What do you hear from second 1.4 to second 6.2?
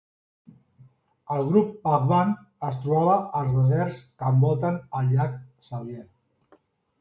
grup Pahvant es trobava als deserts que envolten el llac Sevier.